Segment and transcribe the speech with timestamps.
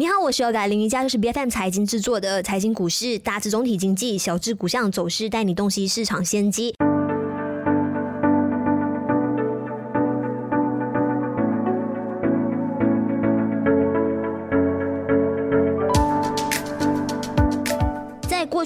[0.00, 6.74] 你好，我是有改林瑜伽，就是 B F M 财经制作的财经股市，大致总体经济，小至股项走势，带你洞悉市场先机。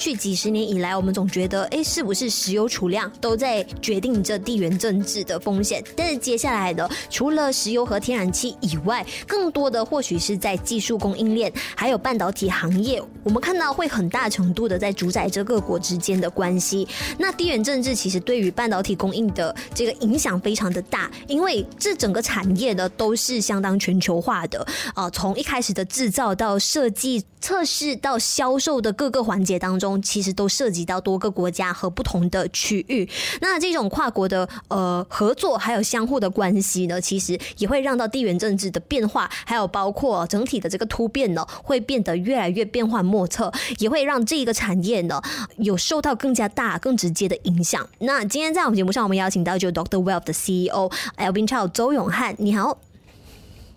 [0.05, 5.82] 去几十年以来，我们总觉得，哎，是不是石油储量都在决定着地缘政治的风险？
[5.96, 16.86] 但是接下来的，除了石油和天然气以外，更多的或许是在技术供应链，还有半导体行业，我们看到会很大程度的在主宰着各国之间的关系。
[17.16, 29.94] 那地缘政治其实对于半导体供应的这个影响非常的大，因为这整个产业呢都是相当全球化的啊，从一开始的制造到设计、测试到销售的各个环节当中。
[30.01, 33.09] 其实都涉及到多个国家和不同的区域，
[33.41, 45.20] 那这种跨国的呃合作还有相互的关系呢，其实也会让到地缘政治的变化，还有包括整体的这个突变呢，会变得越来越变幻莫测，也会让这一个产业呢
[45.59, 47.86] 有受到更加大、更直接的影响。
[48.01, 52.79] 那今天在我们节目上，我们邀请到就 Doctor Wealth 的 CEO Alvin Chow 周永汉，你好。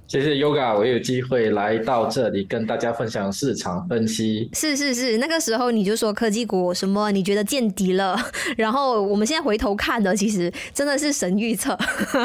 [0.07, 4.49] 谢谢 Yoga，我有机会来到这里跟大家分享市场分析。
[4.53, 8.17] 是是是，那个时候你就说科技股什么，你觉得见底了。
[8.55, 11.77] 然后我们现在回头看呢，其实真的是神预测。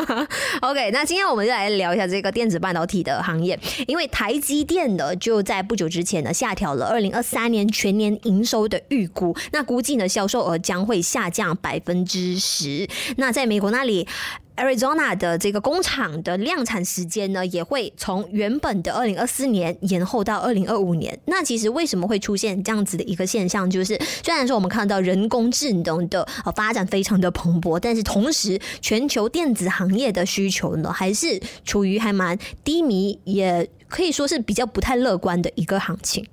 [0.63, 12.89] OK，那今天我们就来聊一下这个电子半导体的行业，因为台积电呢就在不久之前呢下调了二零二三年全年营收的预估，那估计呢销售额将会下降百分之十。
[13.17, 14.07] 那在美国那里。
[14.57, 21.19] Arizona 的这个工厂的量产时间呢，也会从原本的二零二四年延后到二零二五年。
[21.25, 23.69] 那其实为什么会出现这样子的一个现象？
[23.69, 36.27] 就是虽然说我们看到人工智能的呃发展非常的蓬勃，但是同时全球电子行业的需求呢，还是处于还蛮低迷，也可以说是比较不太乐观的一个行情。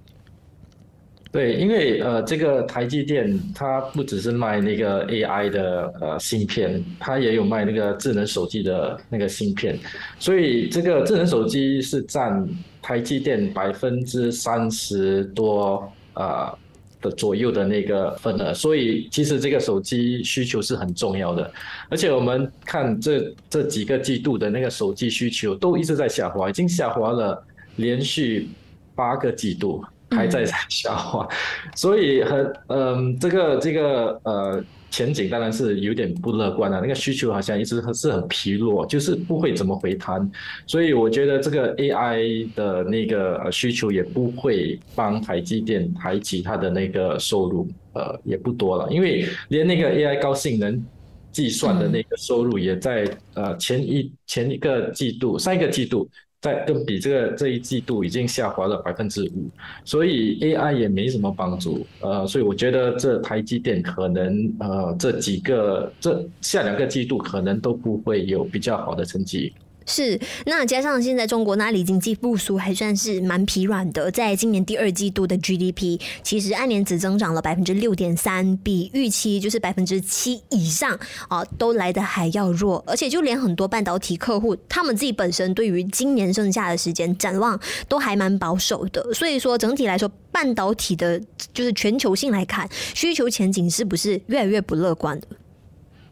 [1.31, 9.77] 对，因为呃，这个台积电它不只是卖那个 AI 的呃芯片，它也有卖那个智能手机的那个芯片，
[10.17, 12.47] 所以这个智能手机是占
[12.81, 16.51] 台积电百分之三十多啊
[16.99, 21.53] 的左右的那个份额，所以其实这个手机需求是很重要的，
[21.89, 27.45] 而且我们看这这几个季度的那个手机需求都一直在下滑，已经下滑了
[27.75, 28.49] 连续
[28.95, 29.85] 八个季度。
[30.11, 31.27] 还在在消化，
[31.75, 36.81] 所以很嗯，这个这个呃前景当然是有点不乐观了。
[36.81, 40.29] 那个需求好像一直是很疲弱，就是不会怎么回弹。
[40.65, 48.91] 所以我觉得这个 AI 的那个需求也不会帮台积电抬起它的那个收入，呃，也不多了。
[48.91, 50.83] 因为连那个 AI 高性能
[51.31, 56.09] 计算的那个收入也在呃前一前一个季度上一个季度。
[56.41, 59.49] 在更比这个这一季度已经下滑了百分之五，
[59.83, 69.53] 所以 AI 也没什么帮助，呃，所以我觉得这台积电可能呃这几个这下两个季度可能都不会有比较好的成绩。
[69.85, 80.97] 是，那加上现在中国那里经济复苏还算是蛮疲软的，在今年第二季度的 GDP 其实按年只增长了百分之六点三，比预期就是百分之七以上
[81.27, 91.19] 啊都来的还要弱，而且就连很多半导体客户，他们自己本身对于今年剩下的时间展望都还蛮保守的，所以说整体来说，半导体的
[91.51, 95.27] 就是全球性来看，需求前景是不是越来越不乐观的？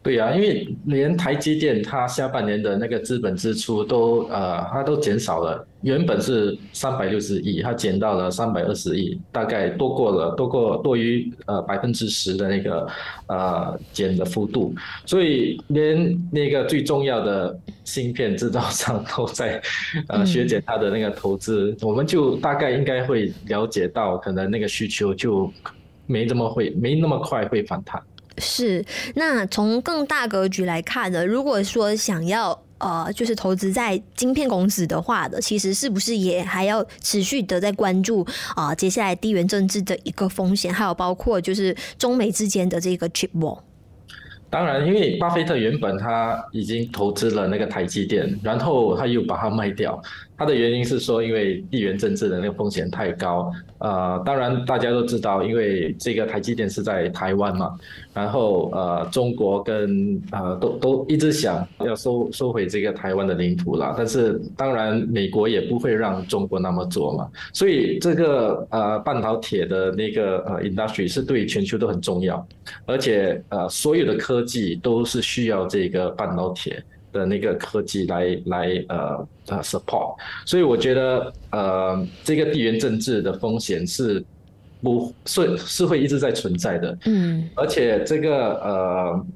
[0.00, 12.86] 对呀，因为连台积电它下半年的那个资本支出都呃，它都减少了，原本是三百六十亿，它减到了三百二十亿，大概多过了多过多于呃百分之十的那个
[13.26, 14.72] 呃减的幅度，
[15.04, 19.60] 所以连那个最重要的芯片制造商都在
[20.06, 25.52] 呃削减它的那个投资，我们就大概应该会了解到，可能那个需求就
[26.06, 28.00] 没这么会没那么快会反弹。
[28.40, 28.84] 是，
[29.14, 43.58] 那从更大格局来看呢，如果说想要呃，就是投资在晶片公司的话的，其实是不是也还要持续的在关注啊，接下来地缘政治的一个风险，还有包括就是中美之间的这个 chip war。
[44.50, 50.00] 当然，因为巴菲特原本他已经投资了那个台积电，然后他又把它卖掉。
[50.38, 53.52] 它的原因是说，因为地缘政治的那个风险太高。
[53.78, 57.76] 呃，当然大家都知道，因为这个台积电是在台湾嘛，
[58.14, 63.94] 然后呃，中国跟呃都都一直想要收收回这个台湾的领土了。
[63.98, 67.28] 但是当然，美国也不会让中国那么做嘛。
[67.52, 72.46] 所以这个呃半导体的那个呃 industry 是对全球都很重要，
[72.86, 76.74] 而且呃所有的科技都是需要这个半导体。
[77.12, 80.16] 的那个科技来来呃呃 support，
[80.46, 84.24] 所以我觉得呃这个地缘政治的风险是
[84.82, 89.26] 不是是会一直在存在的，嗯，而且这个呃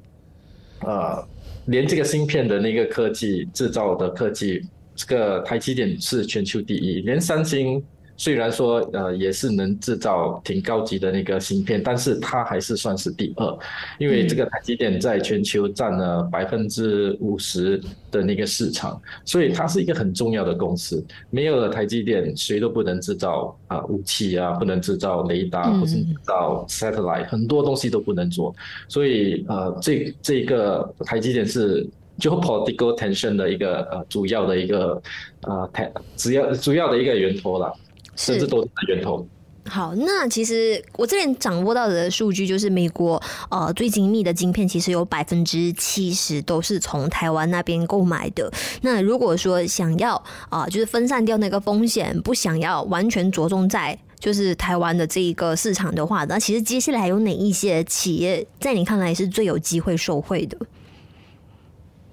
[0.81, 1.27] 呃
[1.65, 4.61] 连这个芯片的那个科技制造的科技，
[4.95, 7.83] 这个台积电是全球第一，连三星。
[8.23, 13.57] 虽然说呃也是能制造挺高级的那个芯片，但是它还是算是第二，
[13.99, 21.05] 因为这个台积电在全球占了百分之五十的那个市场，所以它是一个很重要的公司。
[21.31, 28.55] 没有了台积电，谁都不能制造啊武器啊，不能制造雷达，或是制造 satellite，很多东西都不能做。
[28.87, 31.85] 所以呃这这个台积电是
[32.19, 35.01] geopolitical tension 的一个呃主要的一个
[35.41, 35.69] 呃
[36.15, 37.73] 主要主要的一个源头了。
[38.15, 39.27] 甚至都是源头。
[39.65, 48.51] 好，那其实我这边掌握到的数据就是，美国呃最精密的晶片其实有百分之七十都是从台湾那边购买的。
[48.81, 60.57] 那如果说想要啊，就是分散掉那个风险，不想要完全着重在就是台湾的这一个市场的话，那其实接下来有哪一些企业在你看来是最有机会受惠的？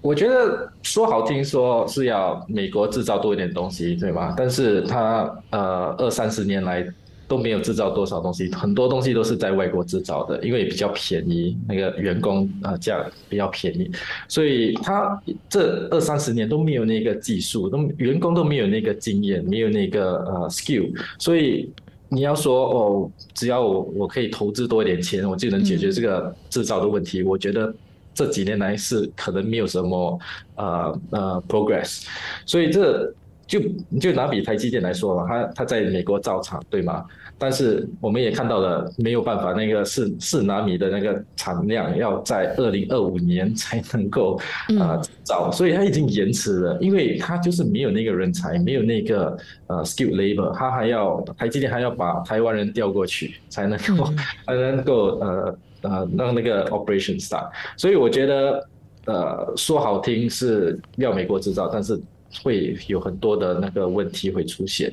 [0.03, 4.35] 我觉得说好听说是要美国制造多一点东西，对吧？
[4.37, 6.87] 但是它呃二三十年来
[7.29, 13.91] 都没有制造多少东西，很多东西都是在外国制造的，因为比较便宜，那个员工啊价比较便宜，
[14.27, 15.21] 所以他
[15.51, 21.71] 这二三十年都没有那个技术，都员工都没有那个经验，没有那个呃 skill，所以
[22.09, 27.73] 你要说哦，只要我我可以投资多一点钱，我就能解决这个制造的问题，我觉得。
[28.13, 30.19] 这几年来是可能没有什么
[30.57, 32.05] 呃呃 progress，
[32.45, 33.13] 所以这
[33.47, 33.61] 就
[34.01, 37.05] 就拿比台积电来说吧，它它在美国造厂对吗？
[37.39, 44.39] 但是我们也看到了没有办法，那个四四纳米的那个产量要在二零二五年才能够
[44.79, 49.37] 啊造，所以它已经延迟了，因为它就是没有那个人才，没有那个
[49.69, 54.05] 呃 skill labor，它还要台积电还要把台湾人调过去才能够
[54.47, 55.59] 才能够呃。
[55.83, 58.69] 呃，让那个 operation start，所以我觉得，
[59.07, 61.99] 呃，说好听是要美国制造，但是
[62.43, 64.93] 会有很多的那个问题会出现，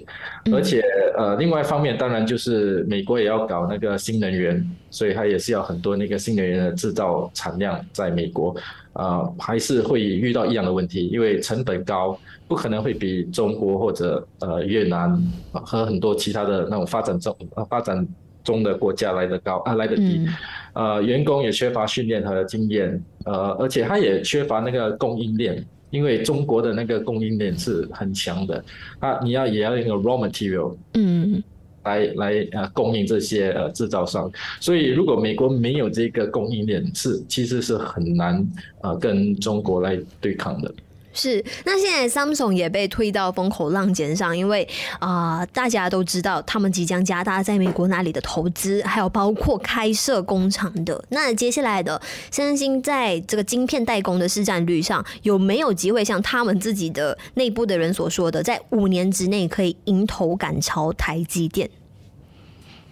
[0.52, 0.82] 而且
[1.18, 8.56] 呃，另外一方面当然就是美国也要搞那个新能源，所以它也是要很多那个新能源的制造产量在美国，
[8.94, 12.18] 啊，还是会遇到一样的问题，因为成本高，
[12.48, 15.16] 不可能会比中国或者呃越南
[15.52, 18.08] 和很多其他的那种发展中呃发展。
[18.48, 20.26] 中的国家来的高啊，来的低，
[20.72, 28.64] 呃，员工也缺乏训练和经验，呃，而且他也缺乏那个供应链，因为中国的那个供应链是很强的，
[29.00, 31.44] 啊，你要也要那个 raw material，嗯，
[31.84, 38.48] 来来呃供应这些呃制造商，所以如果美国没有这个供应链，是其实是很难
[38.82, 40.74] 呃跟中国来对抗的。
[41.20, 44.68] 是，那现在 Samsung 也被推到风口浪尖上，因为
[45.00, 51.04] 啊，大家都知道他们即将加大在美国那里的投资，还有包括开设工厂的。
[51.10, 52.00] 那接下来的
[52.30, 61.68] 三星在这个晶片代工的市占率上，有没有机会像他们自己的内部的人所说的，在五年之内可以迎头赶超台积电？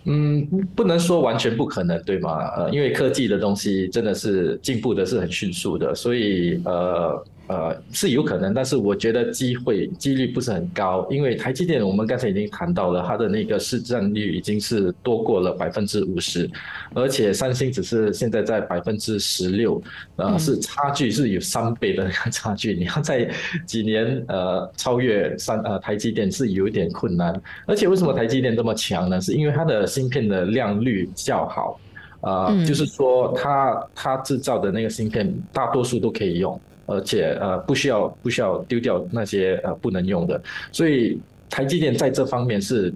[0.06, 0.44] 嗯，
[0.76, 2.40] 不能说完全不可能，对吗？
[2.58, 7.24] 呃，因为科技的东西真的是进步的是很迅速的，所以呃。
[7.48, 16.50] 呃，是有可能，但是我觉得机会几率不是很高，因为台积电我们刚才已经谈到了，它的那个市占率已经是多过了百分之五十，
[16.96, 19.80] 而且三星只是现在在百分之十六，
[20.16, 23.30] 呃，是差距是有三倍的差距，你要在
[23.66, 29.22] 几年呃超越三呃台积电是有一点困难，而且为什么台积电这么强呢？
[29.22, 31.80] 是因为它的芯片的良率较好，
[32.22, 36.60] 呃，就是说它它制造的那个芯片大多数都可以用。
[36.86, 42.94] 而且呃不需要不需要丢掉那些呃不能用的，所以台积电在这方面是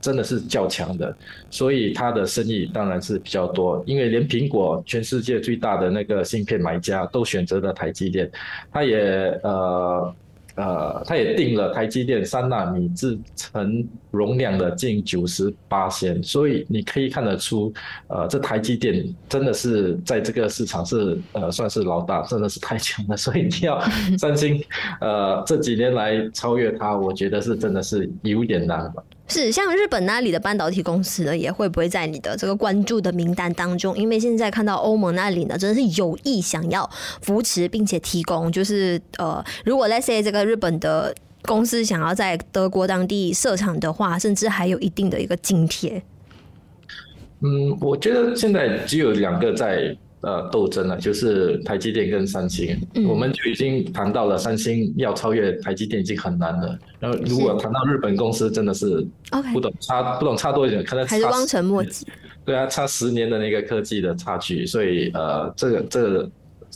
[0.00, 1.16] 真的是较强的，
[1.50, 8.30] 所以它的生意当然是比较多，因为连苹果全世界最大的那个芯片买家都选择了台积电，
[8.72, 8.98] 它也
[9.42, 10.14] 呃。
[10.60, 17.72] 呃，他也定了台积电三纳米制成容量的近九十八千，所以你可以看得出，
[18.08, 23.16] 呃，这台积电真的是在这个市场是呃算是老大，真的是太强了。
[23.16, 23.80] 所以你要
[24.18, 24.62] 三星，
[25.00, 29.04] 呃，这几年来超越它，我觉得是真的是有点难了。
[29.30, 33.96] 是像日本那里的半导体公司呢，也会不会在你的这个关注的名单当中？
[33.96, 36.88] 因为现在看到欧盟那里呢，真的是有意想要
[37.22, 46.02] 扶持并且提供，就是呃，如果 let's say 这个日本的公司想要在德国当地设厂的话，甚至还有一定的一个津贴。
[47.40, 52.78] 嗯，我觉得现在只有两个在呃斗争了，就是台积电跟三星。
[53.08, 56.78] 我们就已经谈到了三星要超越台积电已经很难了。
[56.98, 59.06] 然后如果谈到日本公司，真的是
[59.52, 62.06] 不懂差不懂差多一点，可能还是望尘莫及。
[62.44, 66.30] 对啊，差十年的那个科技的差距，所以呃，这个这个。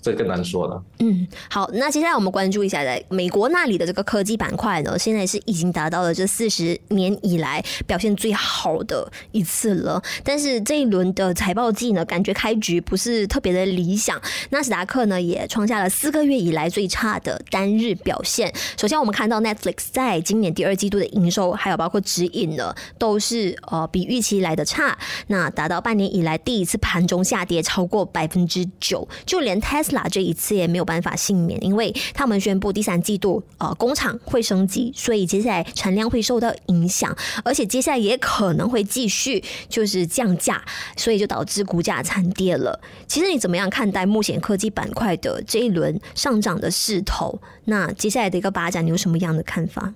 [0.05, 0.83] 这更难说了。
[0.99, 10.03] 嗯，好，那接下来我们关注一下，在美国那里的这个科技板块呢，现在是已经达到了这四十年以来表现最好的一次了。
[10.23, 14.21] 但是这一轮的财报季呢，感觉开局不是特别的理想。
[14.51, 18.53] 纳斯达克呢，也创下了四个月以来最差的单日表现。
[18.79, 24.99] 首先，我们看到 Netflix 在今年第二季度的营收，还有包括指引呢，都是呃比预期来的差。
[25.29, 29.94] 那达到半年以来第一次盘中下跌超过百分之九，就连 Tesla。
[30.09, 40.63] 这一次也没有办法幸免，因为他们宣布第三季度呃工厂会升级，所以接下来产量会受到影响，而且接下来也可能会继续就是降价，
[40.97, 42.81] 所以就导致股价惨跌了。
[43.07, 47.41] 其实你怎么样看待目前科技板块的这一轮上涨的势头？
[47.67, 49.95] 那接下来的一个发展，你有什么样的看法？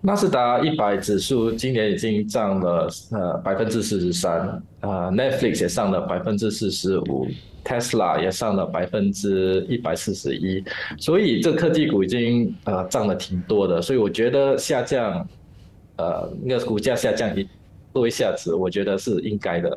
[0.00, 7.26] 纳斯达一百指数今年已经涨了呃百分之四十三，呃，Netflix 也上了百分之四十五
[7.64, 10.62] ，Tesla 也上了百分之一百四十一，
[10.98, 15.26] 所以这科技股已经呃涨了挺多的，所以我觉得下降，
[15.96, 17.46] 呃，那个股价下降一
[17.92, 19.76] 多一下子，我觉得是应该的。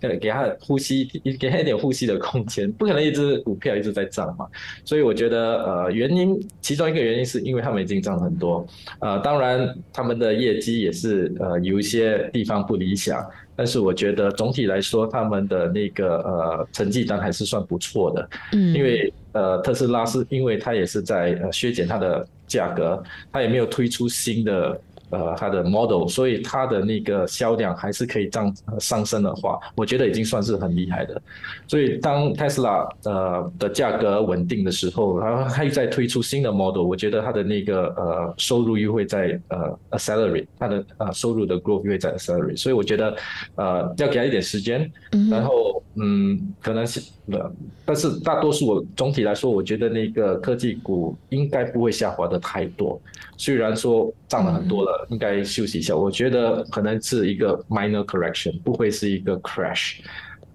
[0.00, 1.04] 给给他呼吸，
[1.38, 4.46] 给他一点呼吸的空间，不可能一只股票一直在涨嘛。
[4.82, 8.66] 所以我觉得，呃，原因其中一个原因是因为他们已经涨很多，
[9.00, 13.22] 呃，当然他们的业绩也是呃有一些地方不理想，
[13.54, 18.30] 但是我觉得总体来说，他们的那个呃成绩单还是算不错的。
[18.52, 24.80] 嗯，因为呃特斯拉是因为它也是在呃削减它的价格，它也没有推出新的。
[25.10, 31.20] 呃，它的 model，所以它的那个销量还是可以涨上升的话，我觉得已经算是很厉害的。
[31.66, 42.56] 所以当 Tesla 呃的价格稳定的时候，然后它又在推出新的 model，我觉得它的那个呃收入又会在呃 accelerate，它的呃收入的 growth 又会在 accelerate。
[42.56, 43.16] 所以我觉得
[43.56, 44.90] 呃要给他一点时间，
[45.30, 47.00] 然后嗯，可能是
[47.32, 47.52] 呃，
[47.84, 53.00] 但是大多数我总体来说，我觉得那个科技股应该不会下滑的太多。
[53.36, 55.96] 虽然说涨了很多了，应该休息一下。
[55.96, 60.00] 我觉得可能是一个 minor correction，不会是一个 crash。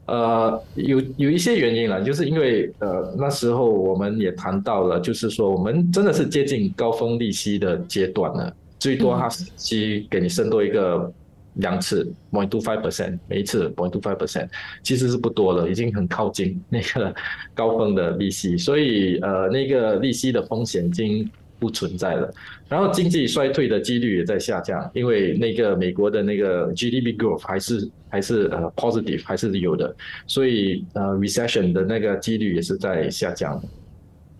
[0.07, 9.27] 呃，有有一些原因了，就是因为呃那时候我们也谈到了，就是说我们真的是接近高峰利息的阶段了，最多它
[9.57, 11.11] 息给你升多一个
[11.55, 14.47] 两次，point two five percent，每一次 point two five percent，
[14.83, 17.13] 其实是不多了，已经很靠近那个
[17.53, 21.29] 高峰的利息， 所以呃那个利息的风险已经。
[21.57, 22.29] 不存在了，
[22.67, 29.95] 然后经济衰退的几率也在下降，因为那个美国的那个 GDP growth 还是还是呃 positive 还是有的，
[30.27, 33.59] 所以呃 recession 的那个几率也是在下降，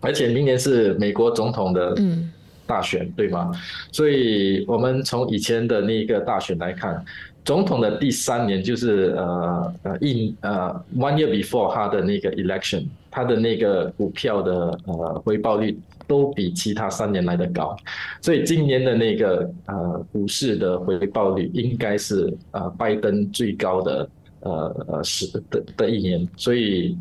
[0.00, 2.30] 而且明年是美国总统的嗯
[2.66, 3.50] 大选，对吗？
[3.92, 7.04] 所以我们从以前的那个大选来看，
[7.44, 15.78] 总统的第三年就是呃呃一呃 one year before 他的那个 election，他的那个股票的呃回报率。
[16.08, 17.76] 都比其他三年来的高，
[18.20, 24.08] 所以今年的那个呃股市的回报率应该是呃拜登最高的
[24.38, 26.96] 呃呃是的的一年，所以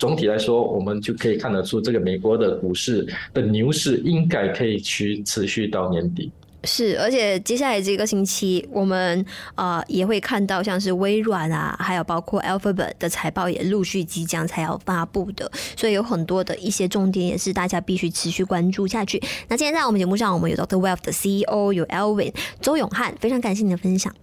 [0.00, 6.32] 总体来说，我们就可以看得出这个美国的股市的牛市应该可以去持续到年底。
[6.64, 19.22] 是，而且接下来这个星期，我们啊也会看到像是微软啊，还有包括 Alphabet 的财报也陆续即将才要发布的，所以有很多的一些重点也是大家必须持续关注下去。
[19.48, 24.14] 那今天在我们节目上，我们有 Doctor Wealth 的 CEO，有 Elvin 周永汉，非常感谢你的分享，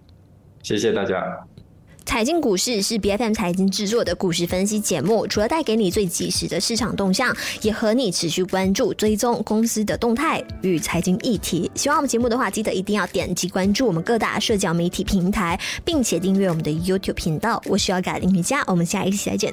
[0.62, 1.46] 谢谢大家。
[2.08, 11.70] 财经股市是 B F M 财经制作的股市分析节目，除了带给你最及时的市场动向，也和你持续关注、追踪公司的动态与财经议题。
[11.74, 17.62] 喜欢我们节目的话，记得一定要点击关注我们各大社交媒体平台，并且订阅我们的 YouTube 频道。
[17.66, 19.52] 我需要改林瑜伽，我们下一期再见。